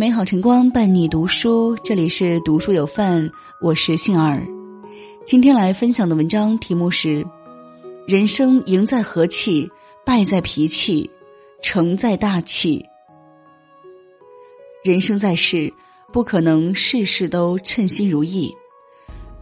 [0.00, 3.28] 美好晨光伴你读书，这里是读书有范，
[3.60, 4.46] 我是杏儿。
[5.26, 7.26] 今天来分享的文章题目是：
[8.06, 9.68] 人生赢在和气，
[10.06, 11.10] 败在脾气，
[11.62, 12.86] 成在大气。
[14.84, 15.74] 人生在世，
[16.12, 18.54] 不可能事事都称心如意，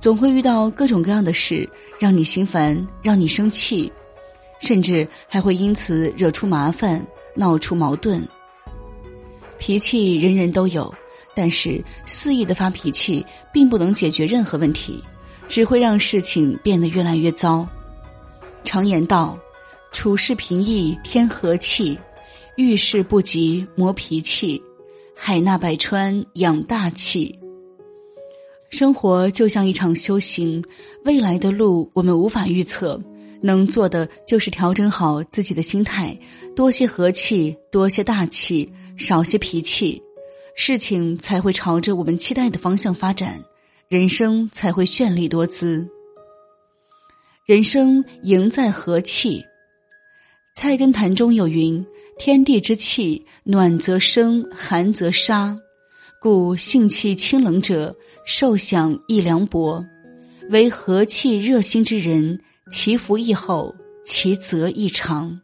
[0.00, 1.68] 总会遇到各种各样的事，
[1.98, 3.92] 让你心烦，让你生气，
[4.60, 8.26] 甚至还会因此惹出麻烦，闹出矛盾。
[9.58, 10.92] 脾气人人都有，
[11.34, 15.02] 但是肆意的发脾气并不能解决任何问题，
[15.48, 17.66] 只会让事情变得越来越糟。
[18.64, 19.38] 常言道
[19.92, 21.98] ：“处事平易天和气，
[22.56, 24.60] 遇事不急磨脾气，
[25.14, 27.38] 海纳百川养大气。”
[28.68, 30.62] 生活就像一场修行，
[31.04, 33.00] 未来的路我们无法预测，
[33.40, 36.18] 能做的就是调整好自己的心态，
[36.56, 38.70] 多些和气，多些大气。
[38.96, 40.02] 少些脾气，
[40.54, 43.42] 事情才会朝着我们期待的方向发展，
[43.88, 45.86] 人生才会绚丽多姿。
[47.44, 49.40] 人生赢在和气，
[50.56, 51.84] 《菜根谭》中有云
[52.18, 55.56] ：“天地之气，暖则生，寒则杀。
[56.20, 59.84] 故性气清冷者，受享亦凉薄。
[60.50, 62.40] 为和气热心之人，
[62.72, 63.72] 其福亦厚，
[64.04, 65.40] 其泽亦长。”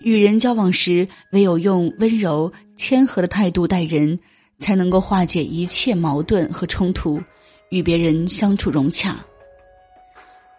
[0.00, 4.18] 与人交往时，唯有用温柔谦和的态度待人，
[4.58, 7.22] 才能够化解一切矛盾和冲突，
[7.70, 9.22] 与别人相处融洽。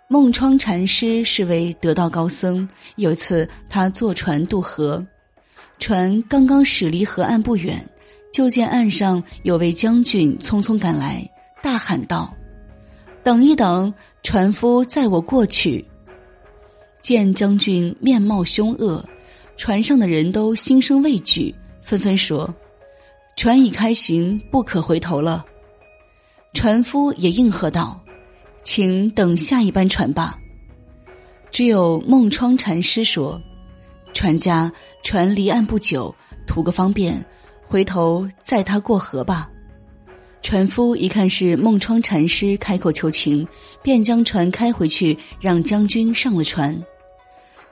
[0.08, 2.67] 孟窗禅师是位得道高僧，
[2.98, 5.03] 有一次他坐船渡河，
[5.80, 7.83] 船刚刚驶离河岸不远，
[8.31, 11.28] 就见岸上有位将军匆匆赶来，
[11.64, 12.31] 大喊道
[13.23, 15.83] ：“等一等，船夫载我过去。”
[17.02, 19.03] 见将军面貌凶恶。
[19.58, 22.54] 船上的人都心生畏惧，纷纷说
[23.38, 25.45] ：“船已开行，不可回头了。”
[26.54, 28.02] 船夫也应和道
[28.64, 30.38] ：“请等下一班船吧。”
[31.52, 33.40] 只有梦窗禅师说
[34.14, 34.72] ：“船家，
[35.04, 36.14] 船离岸不久，
[36.48, 37.23] 图个方便，
[37.67, 39.50] 回头载他过河吧。”
[40.42, 43.48] 船夫一看是梦窗禅师开口求情，
[43.84, 46.76] 便将船开回去，让将军上了船。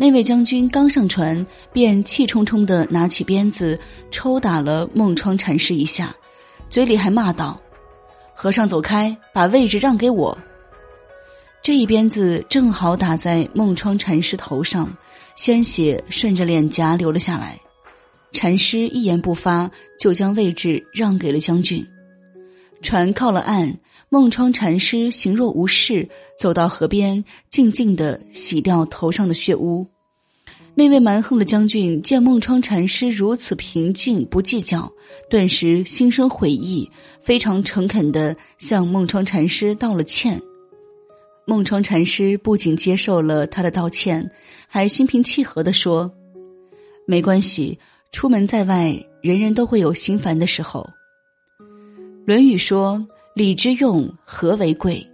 [0.01, 3.77] 那位将军刚上船，便气冲冲的拿起鞭子
[4.11, 6.15] 抽打了孟窗禅师一下，
[6.69, 7.59] 嘴里还骂道
[8.33, 10.35] ：“和尚走开，把位置让给我。”
[11.61, 14.89] 这一鞭子正好打在孟窗禅师头上，
[15.35, 17.59] 鲜血顺着脸颊流了下来。
[18.31, 21.85] 禅师一言不发，就将位置让给了将军。
[22.81, 23.77] 船靠了岸，
[24.11, 26.09] 孟窗禅师行若无事，
[26.39, 29.85] 走到河边，静静的洗掉头上的血污。
[30.73, 34.91] 那位蛮横的将军见孟窗禅师如此平静不计较，
[35.29, 36.89] 顿时心生悔意，
[37.21, 40.41] 非常诚恳的向孟窗禅师道了歉。
[41.45, 44.27] 孟窗禅师不仅接受了他的道歉，
[44.67, 46.11] 还心平气和的说
[47.05, 47.77] ：“没关系，
[48.11, 48.91] 出门在外，
[49.21, 50.89] 人人都会有心烦的时候。”
[52.25, 53.05] 《论语》说
[53.35, 55.05] ：“礼之用，和为贵。”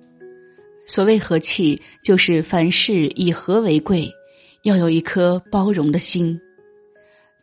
[0.87, 4.11] 所谓和气，就是凡事以和为贵。
[4.63, 6.39] 要有一颗包容的心。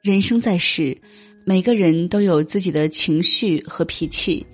[0.03, 0.97] 人生在世，
[1.44, 4.44] 每个人都有自己的情绪和脾气，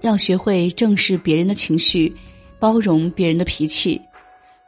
[0.00, 2.10] 要学会正视别人的情绪，
[2.58, 4.00] 包容别人的脾气。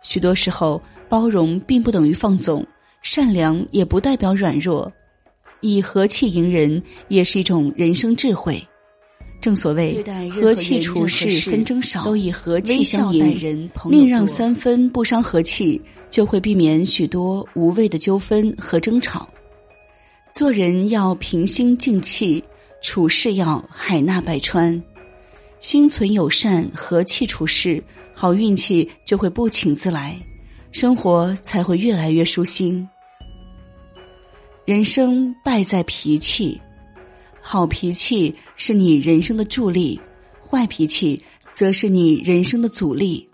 [0.02, 2.66] 许多时候，包容并不等于放纵，
[3.00, 4.92] 善良也不代表软弱，
[5.62, 8.62] 以和气迎人也是一种人生智慧。
[9.40, 15.80] 正所谓和气处事，纷争少，都以和气相迎，宁让三分，不伤和气，
[16.10, 19.26] 就会避免许多无谓的纠纷和争吵。
[20.34, 22.44] 做人要平心静气，
[22.82, 24.80] 处事要海纳百川，
[25.58, 30.14] 心存友善，和气处事，好运气就会不请自来，
[30.70, 32.86] 生活才会越来越舒心。
[34.66, 36.60] 人生败在脾气。
[37.40, 40.00] 好脾气是你人生的助力，
[40.48, 41.20] 坏脾气
[41.52, 43.28] 则是你人生的阻力。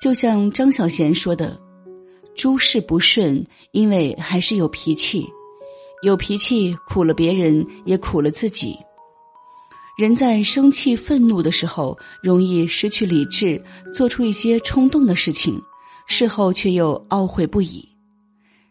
[0.00, 1.58] 就像张小娴说的
[2.34, 5.26] ：“诸事不顺，因为还是有脾气。
[6.02, 8.74] 有脾气苦了别人，也苦了自己。
[9.98, 13.62] 人在生气、愤怒的时候，容易失去理智，
[13.94, 15.60] 做出一些冲动的事情，
[16.06, 17.86] 事后却又懊悔不已。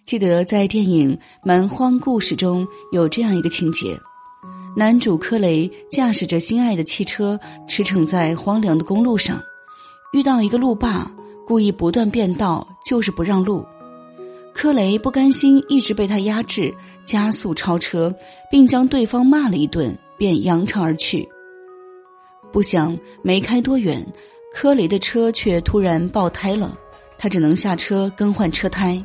[0.06, 3.95] 记得在电影《蛮荒故事》中有这样一个情节。
[4.75, 9.42] 男主柯雷驾驶着心爱的汽车驰骋在荒凉的公路上，
[10.13, 11.12] 遇到一个路霸，
[11.45, 13.66] 故意不断变道，就是不让路。
[14.54, 16.74] 柯雷不甘心一直被他压制，
[17.04, 18.13] 加速超车，
[18.51, 21.27] 并将对方骂了一顿，便扬长而去。
[22.51, 24.06] 不想没开多远，
[24.54, 26.77] 柯雷的车却突然爆胎了，
[27.18, 29.04] 他只能下车更换车胎。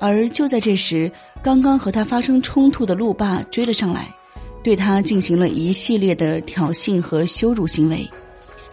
[0.00, 1.10] 而就在这时，
[1.42, 4.12] 刚刚和他发生冲突的路霸追了上来，
[4.62, 8.08] 对他进行了一系列的挑衅和羞辱行为，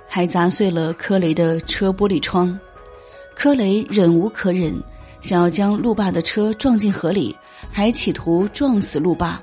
[0.08, 2.58] 还砸碎了柯雷的车玻璃窗。
[3.36, 4.74] 柯雷忍无可忍，
[5.22, 7.36] 想要将路霸的车撞进河里，
[7.72, 9.42] 还企图撞死路霸。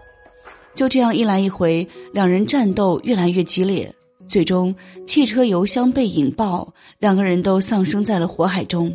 [0.74, 3.92] 就这样一来一回，两人战斗越来越激烈。
[4.28, 4.74] 最终，
[5.06, 8.92] 汽车油箱被引爆，两个人都丧生在了火海中。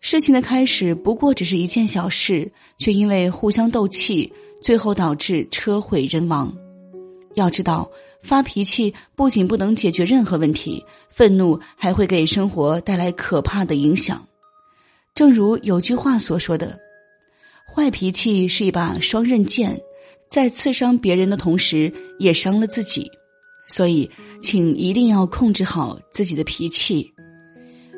[0.00, 4.32] 事情的开始不过只是一件小事，却因为互相斗气，
[4.64, 6.50] 最后导致车毁人亡。
[7.34, 7.86] 要知道，
[8.22, 14.26] 发脾气不仅不能解决任何问题，愤怒还会给生活带来可怕的影响。
[15.14, 16.78] 正如有句话所说的
[17.70, 19.78] ：“坏脾气是一把双刃剑，
[20.30, 23.06] 在刺伤别人的同时，也伤了自己。”
[23.68, 24.10] 所以，
[24.40, 27.12] 请一定要控制好自己的脾气，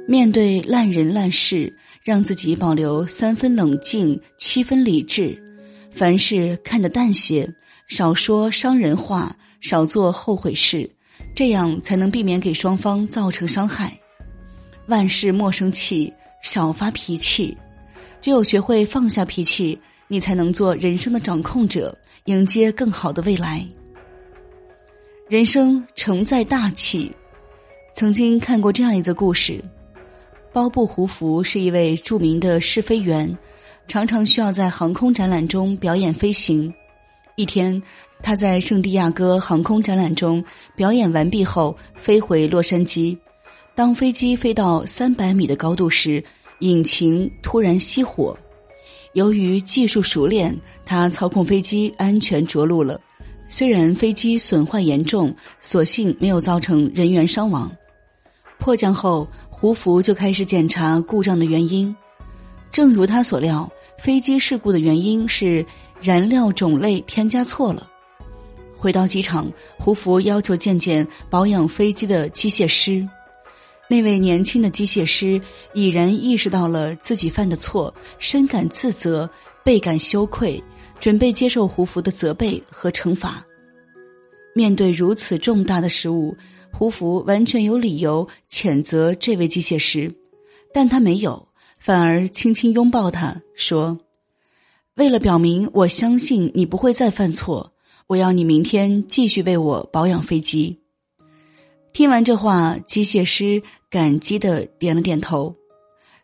[0.09, 1.73] 面对烂人烂事，
[2.03, 5.41] 让自己保留三分冷静，七分理智，
[5.97, 7.51] 凡事看得淡些，
[7.89, 10.89] 少说伤人话，少做后悔事，
[11.35, 13.99] 这样才能避免给双方造成伤害。
[14.89, 16.13] 万事莫生气，
[16.43, 17.57] 少发脾气，
[18.21, 21.97] 只有学会放下脾气，你才能做人生的掌控者，
[22.27, 23.67] 迎接更好的未来。
[25.31, 27.11] 人生承载大气。
[27.95, 29.65] 曾经看过这样一则故事：
[30.53, 33.35] 包布胡福是一位著名的试飞员，
[33.89, 36.73] 常常需要在航空展览中表演飞行。
[37.37, 37.81] 一天，
[38.23, 40.43] 他在圣地亚哥航空展览中
[40.75, 43.17] 表演完毕后，飞回洛杉矶。
[43.75, 46.25] 当飞机飞到三百米的高度时，
[46.61, 48.37] 引擎突然熄火。
[49.13, 53.01] 由于技术熟练，他操控飞机安全着陆了。
[53.49, 57.71] 虽然飞机损坏严重，所幸没有造成人员伤亡。
[58.59, 61.95] 迫降后，胡福就开始检查故障的原因。
[62.71, 65.65] 正如他所料，飞机事故的原因是
[66.01, 67.87] 燃料种类添加错了。
[68.77, 73.07] 回到机场，胡福要求见见保养飞机的机械师。
[73.89, 75.41] 那位年轻的机械师
[75.73, 79.29] 已然意识到了自己犯的错，深感自责，
[79.65, 80.63] 倍感羞愧。
[80.99, 83.45] 准备接受胡福的责备和惩罚。
[84.55, 86.35] 面对如此重大的失误，
[86.73, 90.11] 胡福完全有理由谴责这位机械师，
[90.73, 91.46] 但他没有，
[91.87, 93.97] 反而轻轻拥抱他，说
[94.99, 97.75] ：“为了表明我相信你不会再犯错，
[98.09, 100.81] 我要你明天继续为我保养飞机。”
[101.95, 105.55] 听完这话，机械师感激的点了点头。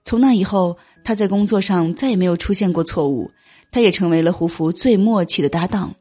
[0.04, 3.30] 从那以后，他在工作上再也没有出现过错误。
[3.70, 5.94] 他也成为了胡福最默契的搭档。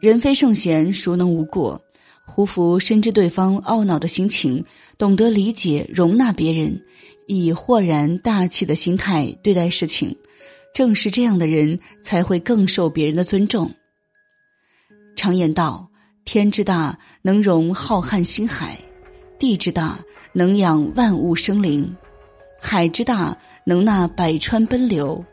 [0.00, 1.78] 人非圣贤，孰能无过？
[2.28, 4.64] 胡福深知对方懊恼的心情，
[4.96, 6.82] 懂得理解、容纳别人，
[7.26, 10.16] 以豁然大气的心态对待事情。
[10.74, 13.70] 正是这样的人，才会更受别人的尊重。
[15.16, 15.88] 常言道
[16.26, 18.76] ：“天之大，能容浩瀚星海；
[19.38, 19.98] 地之大，
[20.34, 21.82] 能养万物生灵；
[22.60, 23.34] 海之大，
[23.64, 25.24] 能纳百川奔流。”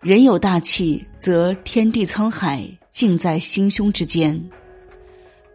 [0.00, 4.40] 人有大气，则天地沧海尽在心胸之间。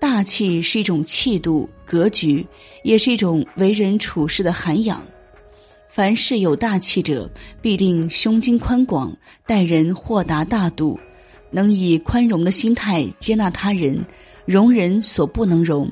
[0.02, 2.46] 大气是一种气度、格局，
[2.84, 5.02] 也是一种为人处事的涵养。
[5.98, 7.28] 凡事有大气者，
[7.60, 9.12] 必定胸襟宽广，
[9.48, 10.96] 待人豁达大度，
[11.50, 14.06] 能以宽容的心态接纳他人，
[14.46, 15.90] 容人所不能容，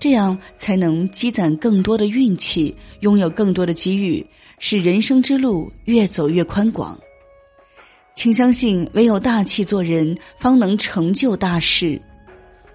[0.00, 4.26] 这样才能积攒更多的运气，拥有更多的机遇，
[4.58, 6.98] 使人生之路越走越宽广。
[8.14, 12.00] 请相信，唯有大气做人，方能成就大事。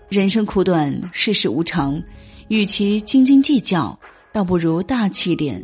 [0.07, 1.99] 人生苦短，世事无常，
[2.47, 3.99] 与其斤斤计较，
[4.31, 5.59] 倒不如大气点，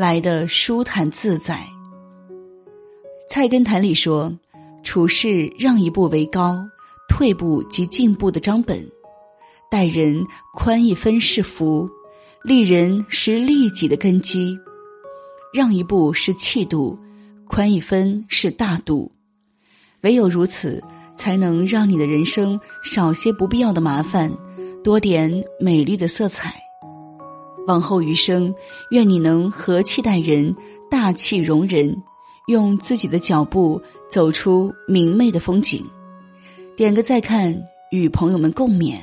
[0.00, 1.62] 来的舒坦自在。
[3.28, 4.34] 菜根谭里说
[4.82, 6.58] ：“处事让一步为高，
[7.06, 8.78] 退步即进步的章本；
[9.70, 11.86] 待人宽一分是福，
[12.42, 14.58] 利人是利己的根基。
[15.52, 16.98] 让一步是气度。”
[17.46, 19.10] 宽一分是大度，
[20.02, 20.80] 唯有如此，
[21.16, 24.32] 才能让你的人生少些不必要的麻烦，
[24.84, 26.69] 多点美丽的色彩。
[27.70, 28.52] 往后余生，
[28.90, 30.52] 愿你能和气待人，
[30.90, 31.96] 大气容人，
[32.48, 35.86] 用自己的脚步走出明媚的风景。
[36.76, 37.56] 点个再看，
[37.92, 38.96] 与朋友们共勉。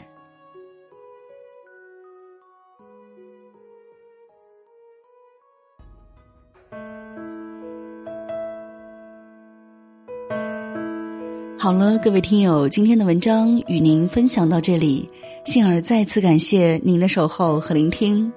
[11.58, 15.10] 好了，各位听友，今天的文章与您分享到这里。
[15.46, 18.30] 杏儿再次感谢您的守候和聆听。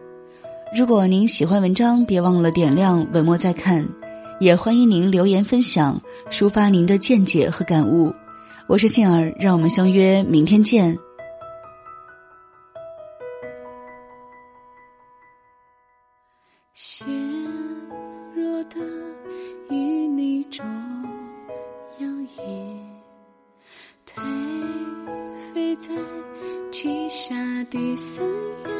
[0.73, 3.85] 如果您喜欢文章，别忘了点亮文末再看，
[4.39, 6.01] 也欢迎您留言分享，
[6.31, 8.15] 抒发您的见解和感悟。
[8.69, 10.97] 我是杏儿，让我们相约明天见。
[16.73, 17.09] 纤
[18.33, 18.77] 弱的
[19.71, 20.65] 与你中
[21.99, 22.43] 摇曳，
[24.07, 24.23] 颓
[25.53, 25.89] 废在
[26.71, 27.35] 栖霞
[27.65, 28.25] 的森
[28.65, 28.80] 严，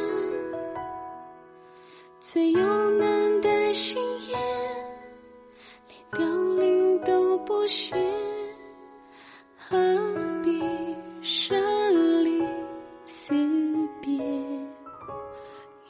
[2.33, 4.39] 最有难的心眼，
[5.89, 7.93] 连凋零都不屑，
[9.57, 9.75] 何
[10.41, 10.61] 必
[11.21, 11.53] 舍
[12.23, 12.41] 离
[13.05, 13.33] 死
[14.01, 14.17] 别？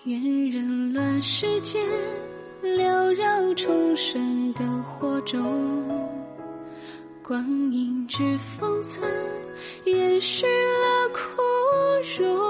[0.06, 1.80] 愿人乱世间，
[2.64, 5.40] 缭绕重生的火种，
[7.22, 9.08] 光阴之封存，
[9.86, 12.42] 延续了枯荣。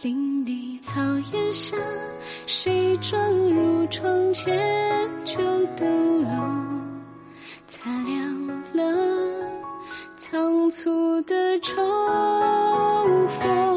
[0.00, 0.57] 林地
[0.98, 1.76] 草檐下，
[2.44, 4.58] 谁撞入窗前
[5.24, 5.38] 旧
[5.76, 6.82] 灯笼，
[7.68, 8.82] 擦亮了
[10.16, 11.76] 仓促的重
[13.28, 13.67] 逢。